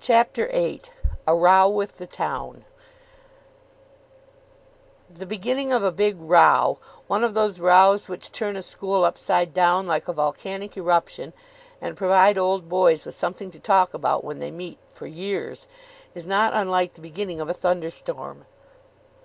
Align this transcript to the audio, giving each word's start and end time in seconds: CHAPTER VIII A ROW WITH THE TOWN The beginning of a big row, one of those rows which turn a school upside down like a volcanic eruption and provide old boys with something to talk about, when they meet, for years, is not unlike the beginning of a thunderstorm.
CHAPTER 0.00 0.46
VIII 0.46 0.82
A 1.26 1.34
ROW 1.34 1.68
WITH 1.68 1.98
THE 1.98 2.06
TOWN 2.06 2.64
The 5.10 5.26
beginning 5.26 5.72
of 5.72 5.82
a 5.82 5.90
big 5.90 6.14
row, 6.20 6.78
one 7.08 7.24
of 7.24 7.34
those 7.34 7.58
rows 7.58 8.08
which 8.08 8.30
turn 8.30 8.54
a 8.54 8.62
school 8.62 9.04
upside 9.04 9.52
down 9.52 9.88
like 9.88 10.06
a 10.06 10.12
volcanic 10.12 10.76
eruption 10.76 11.32
and 11.80 11.96
provide 11.96 12.38
old 12.38 12.68
boys 12.68 13.04
with 13.04 13.16
something 13.16 13.50
to 13.50 13.58
talk 13.58 13.94
about, 13.94 14.22
when 14.22 14.38
they 14.38 14.52
meet, 14.52 14.78
for 14.90 15.08
years, 15.08 15.66
is 16.14 16.24
not 16.28 16.52
unlike 16.54 16.92
the 16.92 17.00
beginning 17.00 17.40
of 17.40 17.48
a 17.50 17.54
thunderstorm. 17.54 18.44